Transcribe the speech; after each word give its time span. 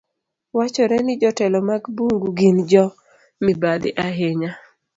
Wachore 0.53 0.97
ni 1.05 1.13
jotelo 1.21 1.59
mag 1.69 1.83
bungu 1.95 2.27
gin 2.37 2.57
jo 2.71 2.85
mibadhi 3.43 3.89
ahinya. 4.05 4.51